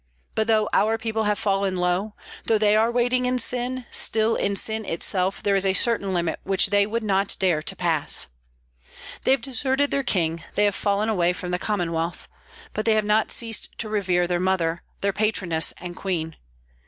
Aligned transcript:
But 0.33 0.47
though 0.47 0.67
our 0.73 0.97
people 0.97 1.25
have 1.25 1.37
fallen 1.37 1.77
low, 1.77 2.15
though 2.47 2.57
they 2.57 2.75
are 2.75 2.89
wading 2.91 3.27
in 3.27 3.37
sin, 3.37 3.85
still 3.91 4.35
in 4.35 4.55
sin 4.55 4.83
itself 4.83 5.43
there 5.43 5.55
is 5.55 5.63
a 5.63 5.75
certain 5.75 6.11
limit 6.11 6.39
which 6.43 6.71
they 6.71 6.87
would 6.87 7.03
not 7.03 7.35
dare 7.39 7.61
to 7.61 7.75
pass. 7.75 8.25
They 9.25 9.29
have 9.29 9.43
deserted 9.43 9.91
their 9.91 10.01
king, 10.01 10.43
they 10.55 10.65
have 10.65 10.73
fallen 10.73 11.07
away 11.07 11.33
from 11.33 11.51
the 11.51 11.59
Commonwealth; 11.59 12.27
but 12.73 12.85
they 12.85 12.95
have 12.95 13.05
not 13.05 13.31
ceased 13.31 13.69
to 13.77 13.89
revere 13.89 14.25
their 14.25 14.39
Mother, 14.39 14.81
their 15.03 15.13
Patroness 15.13 15.71
and 15.79 15.95
Queen. 15.95 16.35